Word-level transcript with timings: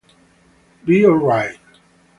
Be 0.83 1.05
Alright 1.05 1.59